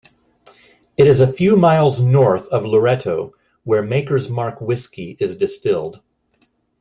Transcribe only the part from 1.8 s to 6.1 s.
north of Loretto where Maker's Mark whiskey is distilled.